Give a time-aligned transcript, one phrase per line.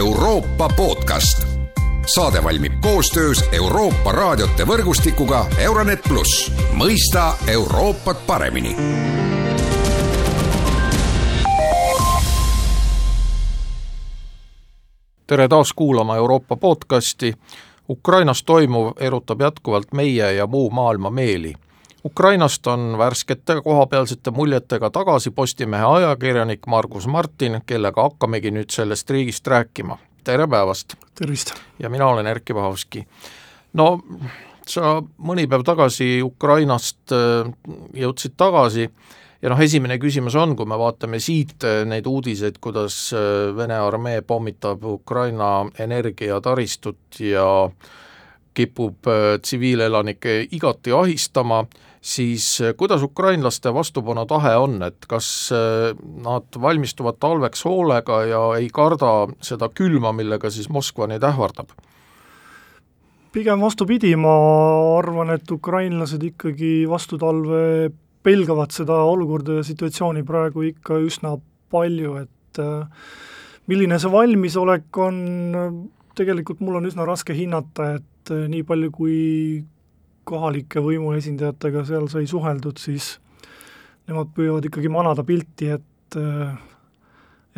[0.00, 1.46] Euroopa podcast.
[2.14, 8.76] saade valmib koostöös Euroopa raadiote võrgustikuga Euronet pluss, mõista Euroopat paremini
[15.26, 17.34] tere taas kuulama Euroopa podcasti.
[17.88, 21.52] Ukrainas toimuv erutab jätkuvalt meie ja muu maailma meeli.
[22.04, 29.46] Ukrainast on värskete kohapealsete muljetega tagasi Postimehe ajakirjanik Margus Martin, kellega hakkamegi nüüd sellest riigist
[29.46, 29.98] rääkima.
[30.24, 30.94] tere päevast!
[31.14, 31.54] tervist!
[31.78, 33.06] ja mina olen Erkki Vahovski.
[33.72, 34.02] no
[34.66, 37.52] sa mõni päev tagasi Ukrainast äh,
[37.94, 38.88] jõudsid tagasi
[39.42, 43.76] ja noh, esimene küsimus on, kui me vaatame siit äh, neid uudiseid, kuidas äh, Vene
[43.76, 47.68] armee pommitab Ukraina energiataristut ja
[48.54, 49.06] kipub
[49.42, 51.62] tsiviilelanikke igati ahistama,
[52.00, 52.46] siis
[52.80, 55.50] kuidas ukrainlaste vastupanutahe on, et kas
[56.24, 61.74] nad valmistuvad talveks hoolega ja ei karda seda külma, millega siis Moskva neid ähvardab?
[63.32, 64.32] pigem vastupidi, ma
[64.98, 67.90] arvan, et ukrainlased ikkagi vastu talve
[68.26, 71.36] pelgavad seda olukorda ja situatsiooni praegu ikka üsna
[71.72, 73.06] palju, et äh,
[73.70, 75.20] milline see valmisolek on,
[76.18, 79.18] tegelikult mul on üsna raske hinnata, et nii palju, kui
[80.30, 83.16] kohalike võimuesindajatega seal sai suheldud, siis
[84.08, 86.58] nemad püüavad ikkagi manada pilti, et äh,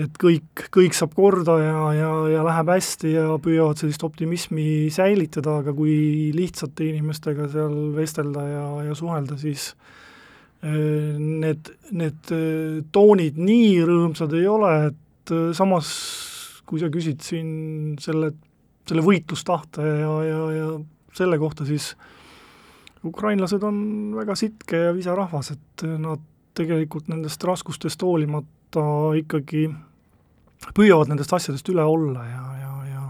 [0.01, 5.59] et kõik, kõik saab korda ja, ja, ja läheb hästi ja püüavad sellist optimismi säilitada,
[5.61, 9.73] aga kui lihtsate inimestega seal vestelda ja, ja suhelda, siis
[10.65, 15.93] äh, need, need äh, toonid nii rõõmsad ei ole, et äh, samas
[16.69, 17.53] kui sa küsid siin
[18.01, 18.33] selle,
[18.89, 20.69] selle võitlustahte ja, ja, ja
[21.13, 21.93] selle kohta, siis
[23.05, 23.79] ukrainlased on
[24.17, 26.21] väga sitke ja visarahvas, et nad
[26.55, 28.85] tegelikult nendest raskustest hoolimata
[29.19, 29.67] ikkagi
[30.77, 33.05] püüavad nendest asjadest üle olla ja, ja, ja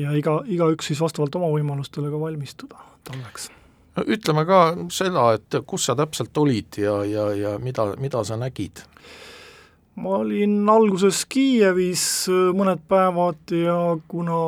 [0.00, 3.50] ja iga, igaüks siis vastavalt oma võimalustele ka valmistuda talveks
[3.96, 4.60] no ütleme ka
[4.94, 8.84] seda, et kus sa täpselt olid ja, ja, ja mida, mida sa nägid?
[10.00, 14.38] ma olin alguses Kiievis äh, mõned päevad ja kuna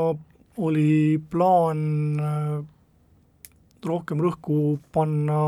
[0.63, 1.83] oli plaan
[2.21, 2.61] äh,
[3.89, 5.43] rohkem rõhku panna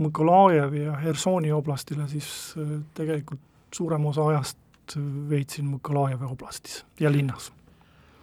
[0.00, 3.40] Mõkolajevi ja Hersoni oblastile, siis äh, tegelikult
[3.74, 4.98] suurem osa ajast
[5.30, 7.50] veetsin Mõkolajevi oblastis ja linnas.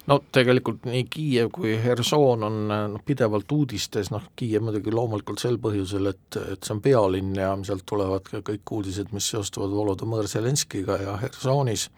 [0.08, 5.58] No tegelikult nii Kiiev kui Herson on noh, pidevalt uudistes, noh Kiiev muidugi loomulikult sel
[5.60, 10.30] põhjusel, et, et see on pealinn ja sealt tulevad ka kõik uudised, mis seostuvad Volodõmõr
[10.32, 11.90] Zelenskiga ja Hersonis.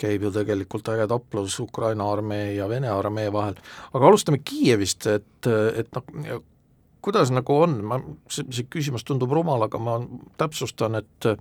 [0.00, 3.60] Käib ju tegelikult äge taplus Ukraina armee ja Vene armee vahel,
[3.92, 6.40] aga alustame Kiievist, et, et noh,
[7.02, 9.98] kuidas nagu on, ma, see, see küsimus tundub rumal, aga ma
[10.40, 11.32] täpsustan, et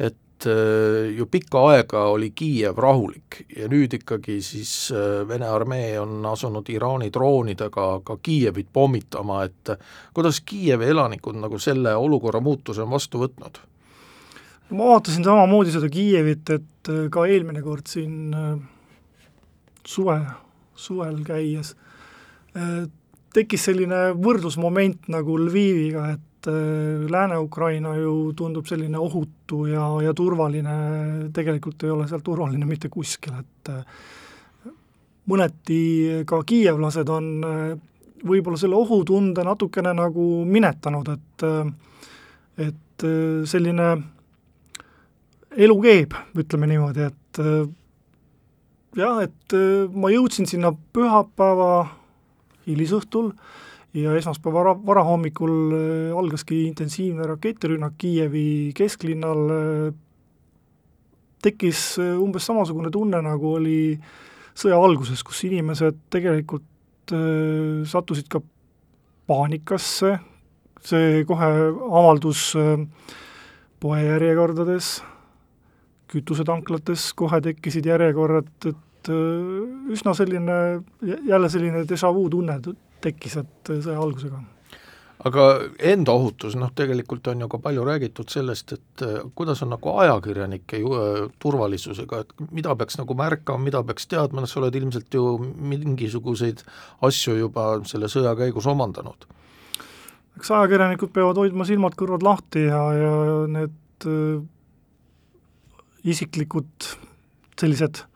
[0.00, 5.48] et et äh, ju pikka aega oli Kiiev rahulik ja nüüd ikkagi siis äh, Vene
[5.48, 9.74] armee on asunud Iraani droonidega ka Kiievit pommitama, et
[10.14, 13.60] kuidas Kiievi elanikud nagu selle olukorra muutuse on vastu võtnud?
[14.70, 18.32] ma vaatasin samamoodi seda Kiievit, et äh, ka eelmine kord siin
[19.84, 20.20] suve,
[20.74, 21.74] suvel käies
[23.34, 30.76] tekkis selline võrdlusmoment nagu Lviviga, et äh, Lääne-Ukraina ju tundub selline ohutu ja, ja turvaline,
[31.34, 34.00] tegelikult ei ole seal turvaline mitte kuskil, et äh,
[35.30, 35.82] mõneti
[36.26, 37.60] ka kiievlased on äh,
[38.26, 41.46] võib-olla selle ohutunde natukene nagu minetanud, et
[42.60, 43.04] et
[43.48, 43.86] selline
[45.56, 47.40] elu keeb, ütleme niimoodi, et
[49.00, 49.56] jah, et
[49.96, 51.70] ma jõudsin sinna pühapäeva
[52.70, 53.34] hilisõhtul
[53.96, 59.92] ja esmaspäeva vara, varahommikul äh, algaski intensiivne raketirünnak Kiievi kesklinnal, äh,
[61.42, 63.80] tekkis äh, umbes samasugune tunne, nagu oli
[64.54, 66.66] sõja alguses, kus inimesed tegelikult
[67.90, 68.38] sattusid ka
[69.26, 70.12] paanikasse,
[70.86, 72.52] see kohe avaldus
[73.82, 74.90] poejärjekordades,
[76.12, 80.56] kütusetanklates, kohe tekkisid järjekorrad, et üsna selline,
[81.00, 82.60] jälle selline déjà vu tunne
[83.00, 84.42] tekkis, et sõja algusega
[85.28, 85.46] aga
[85.92, 89.92] enda ohutus, noh tegelikult on ju ka palju räägitud sellest, et äh, kuidas on nagu
[90.02, 94.78] ajakirjanike ju, äh, turvalisusega, et mida peaks nagu märkama, mida peaks teadma, noh sa oled
[94.80, 96.64] ilmselt ju mingisuguseid
[97.08, 99.28] asju juba selle sõja käigus omandanud?
[100.40, 103.14] eks ajakirjanikud peavad hoidma silmad-kõrvad lahti ja, ja
[103.58, 104.40] need äh,
[106.08, 106.94] isiklikud
[107.60, 108.06] sellised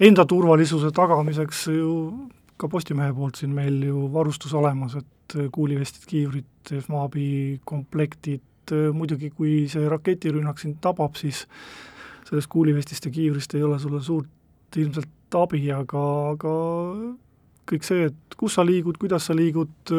[0.00, 1.94] enda turvalisuse tagamiseks ju
[2.60, 9.88] ka Postimehe poolt siin meil ju varustus olemas, et kuulivestid, kiivrid, esmaabikomplektid, muidugi kui see
[9.88, 11.46] raketirünnak sind tabab, siis
[12.28, 16.04] sellest kuulivestist ja kiivrist ei ole sulle suurt ilmselt abi, aga,
[16.34, 16.54] aga
[17.70, 19.92] kõik see, et kus sa liigud, kuidas sa liigud,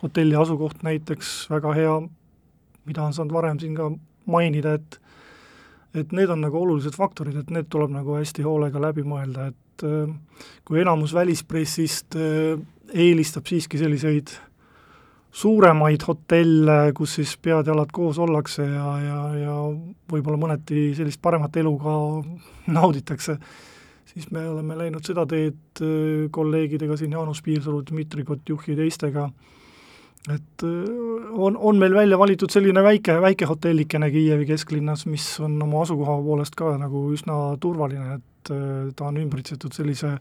[0.00, 1.94] hotelli asukoht näiteks väga hea,
[2.88, 3.90] mida on saanud varem siin ka
[4.30, 5.00] mainida, et
[5.94, 9.84] et need on nagu olulised faktorid, et need tuleb nagu hästi hoolega läbi mõelda, et
[10.66, 12.14] kui enamus välispressist
[12.94, 14.30] eelistab siiski selliseid
[15.34, 19.54] suuremaid hotelle, kus siis pead-jalad koos ollakse ja, ja, ja
[20.12, 21.94] võib-olla mõneti sellist paremat elu ka
[22.76, 23.34] nauditakse,
[24.12, 29.26] siis me oleme läinud seda teed äh, kolleegidega siin, Jaanus Piirsalu, Dmitri Kotjuhhi ja teistega,
[30.32, 35.58] et äh, on, on meil välja valitud selline väike, väike hotellikene Kiievi kesklinnas, mis on
[35.62, 40.16] oma asukoha poolest ka nagu üsna turvaline, et äh, ta on ümbritsetud sellise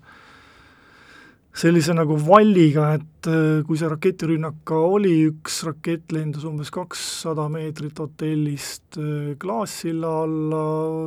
[1.53, 7.45] sellise nagu valliga, et äh, kui see raketirünnak ka oli, üks rakett lendas umbes kakssada
[7.53, 8.97] meetrit hotellist
[9.39, 10.63] Klaassilla alla,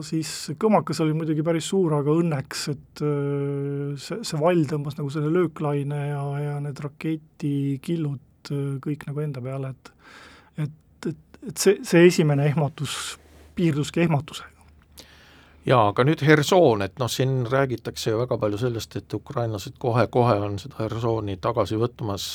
[0.07, 3.03] siis kõmakas oli muidugi päris suur, aga õnneks, et
[4.01, 8.23] see, see vall tõmbas nagu selle lööklaine ja, ja need raketikillud
[8.85, 9.93] kõik nagu enda peale, et
[10.65, 13.17] et, et, et see, see esimene ehmatus
[13.57, 14.53] piirduski ehmatusega.
[15.67, 20.37] Jaa, aga nüüd Hersoon, et noh, siin räägitakse ju väga palju sellest, et ukrainlased kohe-kohe
[20.47, 22.27] on seda Hersooni tagasi võtmas,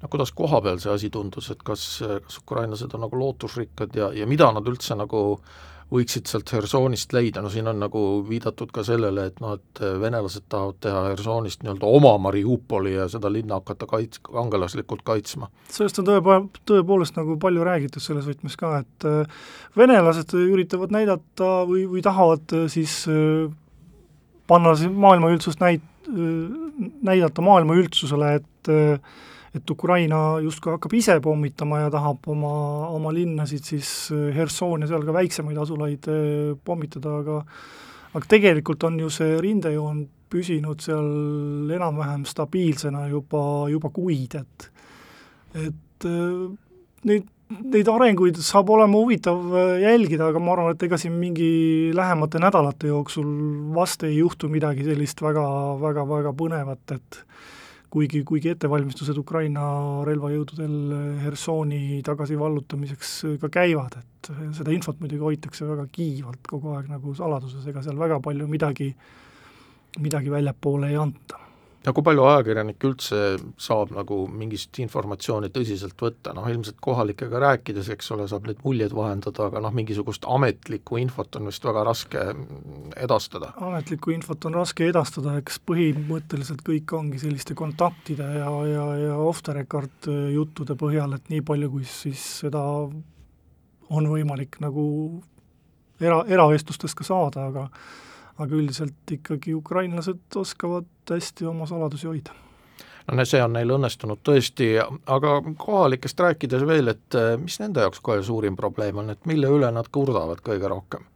[0.00, 1.84] no kuidas koha peal see asi tundus, et kas,
[2.26, 5.22] kas ukrainlased on nagu lootusrikkad ja, ja mida nad üldse nagu
[5.90, 10.46] võiksid sealt Hersonist leida, no siin on nagu viidatud ka sellele, et noh, et venelased
[10.52, 15.50] tahavad teha Hersonist nii-öelda oma Mariupoli ja seda linna hakata kaits-, kangelaslikult kaitsma.
[15.70, 19.40] sellest on tõepool-, tõepoolest nagu palju räägitud selles võtmes ka, et äh,
[19.78, 23.50] venelased üritavad näidata või, või tahavad äh, siis äh,
[24.50, 25.86] panna maailma üldsust näit-,
[27.06, 28.70] näidata maailma üldsusele, et
[29.56, 32.52] et Ukraina justkui hakkab ise pommitama ja tahab oma,
[32.94, 33.90] oma linnasid siis
[34.36, 37.40] Herson ja seal ka väiksemaid asulaid eh, pommitada, aga
[38.14, 44.70] aga tegelikult on ju see rindejoon püsinud seal enam-vähem stabiilsena juba, juba kuid, et
[45.66, 46.48] et eh,
[47.10, 47.26] neid,
[47.74, 52.92] neid arenguid saab olema huvitav jälgida, aga ma arvan, et ega siin mingi lähemate nädalate
[52.92, 53.26] jooksul
[53.74, 55.42] vast ei juhtu midagi sellist väga,
[55.82, 57.24] väga, väga põnevat, et
[57.90, 59.64] kuigi, kuigi ettevalmistused Ukraina
[60.06, 60.76] relvajõududel
[61.24, 67.66] Hersoni tagasivallutamiseks ka käivad, et seda infot muidugi hoitakse väga kiivalt kogu aeg nagu saladuses,
[67.66, 68.92] ega seal väga palju midagi,
[70.00, 71.49] midagi väljapoole ei anta
[71.86, 73.20] no kui palju ajakirjanik üldse
[73.60, 78.94] saab nagu mingit informatsiooni tõsiselt võtta, noh ilmselt kohalikega rääkides, eks ole, saab neid muljeid
[78.96, 82.26] vahendada, aga noh, mingisugust ametlikku infot on vist väga raske
[83.00, 83.52] edastada?
[83.70, 89.44] ametlikku infot on raske edastada, eks põhimõtteliselt kõik ongi selliste kontaktide ja, ja, ja off
[89.46, 92.62] the record juttude põhjal, et nii palju, kui siis seda
[93.90, 94.84] on võimalik nagu
[96.00, 97.66] era, eravestlustest ka saada, aga
[98.40, 102.36] aga üldiselt ikkagi ukrainlased oskavad hästi oma saladusi hoida
[103.10, 108.02] no see on neil õnnestunud tõesti, aga kohalikest rääkides veel, et eh, mis nende jaoks
[108.04, 111.06] kohe suurim probleem on, et mille üle nad kurdavad kõige rohkem?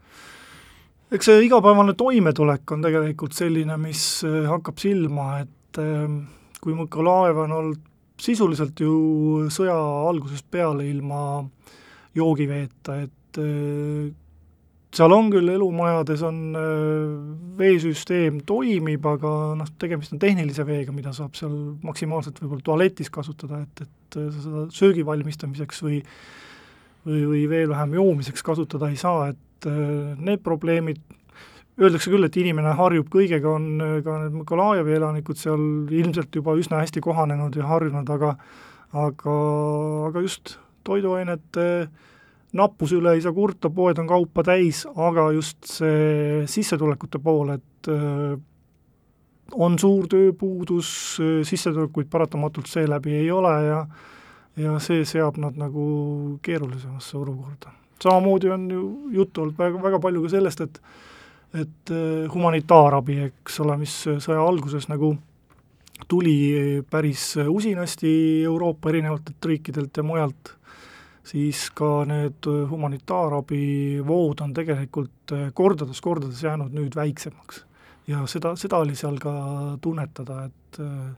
[1.15, 6.17] eks see igapäevane toimetulek on tegelikult selline, mis eh, hakkab silma, et eh,
[6.65, 7.91] kui Mõkolaev on olnud
[8.25, 9.77] sisuliselt ju sõja
[10.09, 11.43] algusest peale ilma
[12.15, 13.41] joogiveeta, et
[14.95, 16.69] seal on küll elumajades on äh,
[17.59, 21.55] veesüsteem toimib, aga noh, tegemist on tehnilise veega, mida saab seal
[21.85, 26.01] maksimaalselt võib-olla tualetis kasutada, et, et äh, seda söögi valmistamiseks või
[27.05, 31.03] või, või veel vähem joomiseks kasutada ei saa, et äh, need probleemid,
[31.81, 33.67] öeldakse küll, et inimene harjub kõigega, on
[34.07, 38.37] ka need Mõkolajevi elanikud seal ilmselt juba üsna hästi kohanenud ja harjunud, aga
[38.95, 39.37] aga,
[40.07, 40.55] aga just
[40.87, 42.03] toiduainete äh,
[42.55, 47.91] nappuse üle ei saa kurta, poed on kaupa täis, aga just see sissetulekute pool, et
[47.91, 48.35] äh,
[49.61, 50.89] on suur tööpuudus,
[51.45, 53.87] sissetulekuid paratamatult seeläbi ei ole ja
[54.55, 57.73] ja see seab nad nagu keerulisemasse olukorda.
[58.03, 60.81] samamoodi on ju juttu olnud väga, väga palju ka sellest, et
[61.55, 65.15] et äh, humanitaarabi, eks ole, mis sõja alguses nagu
[66.11, 70.55] tuli päris usinasti Euroopa erinevatelt riikidelt ja mujalt
[71.25, 77.65] siis ka need äh, humanitaarabivood on tegelikult äh, kordades-kordades jäänud nüüd väiksemaks.
[78.07, 79.33] ja seda, seda oli seal ka
[79.81, 81.13] tunnetada, et äh,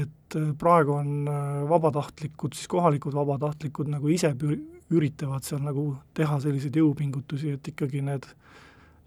[0.00, 1.26] et praegu on
[1.68, 4.30] vabatahtlikud, siis kohalikud vabatahtlikud nagu ise
[4.94, 8.28] üritavad seal nagu teha selliseid jõupingutusi, et ikkagi need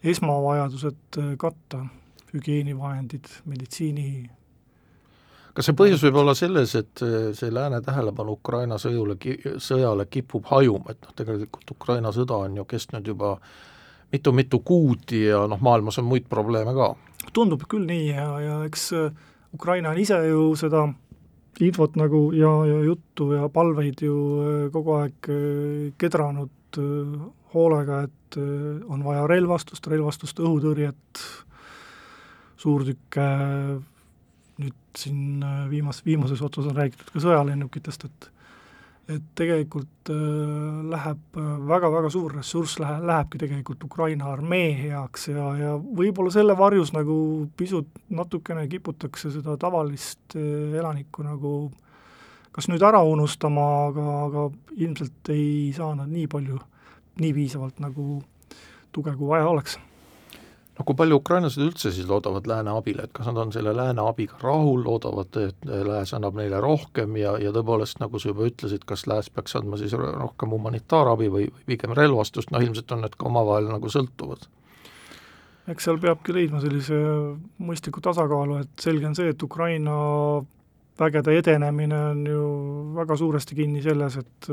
[0.04, 1.86] esmavajadused katta,
[2.34, 4.28] hügieenivahendid, meditsiini
[5.54, 9.18] kas see põhjus võib olla selles, et äh, see lääne tähelepanu Ukraina sõjule,
[9.62, 13.36] sõjale kipub hajuma, et noh, tegelikult Ukraina sõda on ju kestnud juba
[14.14, 16.94] mitu-mitu kuud ja noh, maailmas on muid probleeme ka.
[17.34, 18.92] tundub küll nii ja, ja eks
[19.54, 20.88] Ukraina on ise ju seda
[21.62, 24.18] infot nagu ja, ja juttu ja palveid ju
[24.74, 25.30] kogu aeg
[26.02, 26.80] kedranud
[27.54, 28.38] hoolega, et
[28.90, 31.22] on vaja relvastust, relvastust, õhutõrjet,
[32.58, 33.28] suurtükke,
[34.62, 38.30] nüüd siin viimas, viimases otsas on räägitud ka sõjalennukitest, et
[39.12, 45.74] et tegelikult äh, läheb väga-väga suur ressurss lähe-, lähebki tegelikult Ukraina armee heaks ja, ja
[45.76, 47.18] võib-olla selle varjus nagu
[47.60, 51.54] pisut natukene kiputakse seda tavalist äh, elanikku nagu
[52.54, 56.60] kas nüüd ära unustama, aga, aga ilmselt ei saa nad nii palju,
[57.20, 58.22] nii piisavalt nagu
[58.94, 59.80] tuge, kui vaja oleks
[60.78, 64.02] no kui palju ukrainlased üldse siis loodavad lääne abile, et kas nad on selle lääne
[64.08, 68.86] abiga rahul, loodavad, et lääs annab neile rohkem ja, ja tõepoolest, nagu sa juba ütlesid,
[68.90, 73.30] kas lääs peaks andma siis rohkem humanitaarabi või, pigem relvastust, noh ilmselt on need ka
[73.30, 74.50] omavahel nagu sõltuvad?
[75.72, 76.98] eks seal peabki leidma sellise
[77.64, 79.94] mõistliku tasakaalu, et selge on see, et Ukraina
[81.00, 82.42] vägede edenemine on ju
[82.98, 84.50] väga suuresti kinni selles, et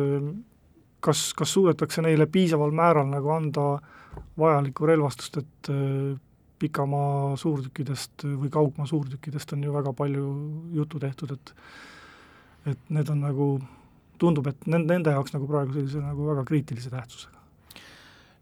[1.03, 3.99] kas, kas suudetakse neile piisaval määral nagu anda äh,
[4.39, 6.19] vajalikku relvastust, et äh,
[6.61, 10.25] pikamaa suurtükkidest või kaugmaa suurtükkidest on ju väga palju
[10.77, 11.55] juttu tehtud, et
[12.69, 13.45] et need on nagu,
[14.21, 17.39] tundub, et nende jaoks nagu praegu sellise nagu väga kriitilise tähtsusega.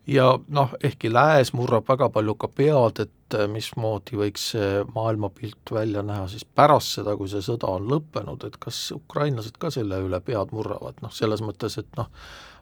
[0.06, 5.72] ja noh, ehkki Lääs murrab väga palju ka pead, et äh, mismoodi võiks see maailmapilt
[5.74, 10.00] välja näha siis pärast seda, kui see sõda on lõppenud, et kas ukrainlased ka selle
[10.04, 12.08] üle pead murravad, noh selles mõttes, et noh,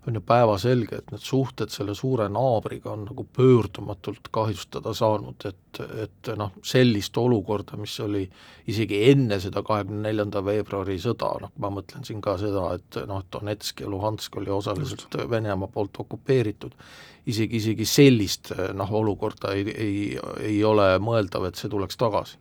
[0.06, 5.80] on ju päevaselge, et need suhted selle suure naabriga on nagu pöördumatult kahjustada saanud, et,
[6.04, 8.23] et noh, sellist olukorda, mis oli
[8.70, 13.25] isegi enne seda kahekümne neljanda veebruari sõda, noh ma mõtlen siin ka seda, et noh,
[13.32, 15.18] Donetsk ja Luhansk oli osaliselt.
[15.30, 16.76] Venemaa poolt okupeeritud,
[17.26, 19.96] isegi, isegi sellist noh, olukorda ei, ei,
[20.46, 22.38] ei ole mõeldav, et see tuleks tagasi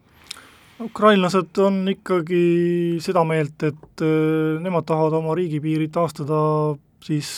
[0.82, 6.40] ukrainlased on ikkagi seda meelt, et äh, nemad tahavad oma riigipiirid taastada
[7.06, 7.30] siis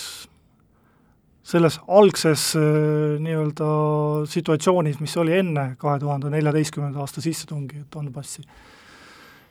[1.48, 3.70] selles algses äh, nii-öelda
[4.28, 8.42] situatsioonis, mis oli enne kahe tuhande neljateistkümnenda aasta sissetungi Donbassi.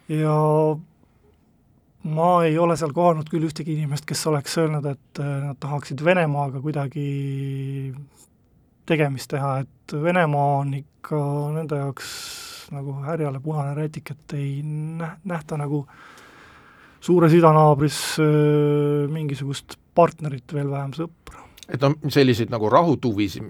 [0.08, 0.36] ja
[2.06, 6.04] ma ei ole seal kohanud küll ühtegi inimest, kes oleks öelnud, et äh, nad tahaksid
[6.04, 7.06] Venemaaga kuidagi
[8.86, 11.22] tegemist teha, et Venemaa on ikka
[11.54, 12.10] nende jaoks
[12.74, 15.84] nagu härjale punane rätik, et ei näh-, nähta nagu
[17.00, 21.44] suures idanaabris äh, mingisugust partnerit, veel vähem sõpra.
[21.68, 23.42] et noh, selliseid nagu rahutuvisi,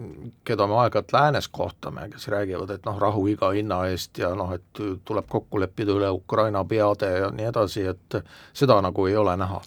[0.45, 4.53] keda me aeg-ajalt läänes kohtame, kes räägivad, et noh, rahu iga hinna eest ja noh,
[4.57, 8.23] et tuleb kokku leppida üle Ukraina peade ja nii edasi, et
[8.57, 9.61] seda nagu ei ole näha?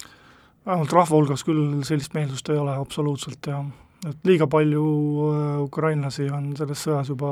[0.66, 3.64] vähemalt rahva hulgas küll sellist meelsust ei ole absoluutselt ja
[4.08, 4.84] et liiga palju
[5.30, 7.32] äh, ukrainlasi on selles sõjas juba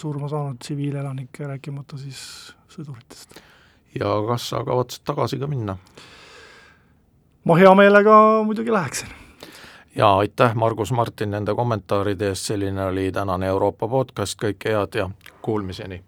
[0.00, 2.20] surma saanud, tsiviilelanikke, rääkimata siis
[2.72, 3.38] sõduritest.
[3.98, 5.78] ja kas sa kavatsed tagasi ka minna?
[7.44, 9.08] ma hea meelega muidugi läheksin.
[9.94, 15.10] ja aitäh, Margus Martin, nende kommentaaride eest, selline oli tänane Euroopa podcast, kõike head ja
[15.42, 16.07] kuulmiseni!